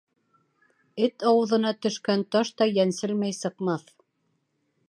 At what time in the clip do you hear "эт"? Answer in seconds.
1.07-1.25